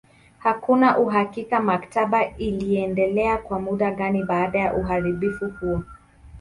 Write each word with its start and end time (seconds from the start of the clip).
Hakuna 0.37 0.97
uhakika 0.97 1.59
maktaba 1.59 2.25
iliendelea 2.29 3.37
kwa 3.37 3.59
muda 3.59 3.91
gani 3.91 4.23
baada 4.23 4.59
ya 4.59 4.73
uharibifu 4.73 5.49
huo. 5.49 5.83